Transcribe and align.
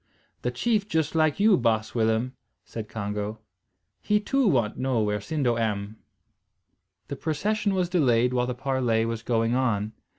"The 0.41 0.49
chief 0.49 0.87
just 0.89 1.13
like 1.13 1.39
you, 1.39 1.57
baas 1.57 1.93
Willem," 1.93 2.33
said 2.65 2.89
Congo. 2.89 3.37
"He 4.01 4.19
too 4.19 4.47
want 4.47 4.75
know 4.75 4.99
where 5.03 5.19
Sindo 5.21 5.57
am." 5.59 5.97
The 7.07 7.15
procession 7.15 7.75
was 7.75 7.87
delayed 7.87 8.33
while 8.33 8.47
the 8.47 8.55
parley 8.55 9.05
was 9.05 9.21
going 9.21 9.53
on. 9.53 9.93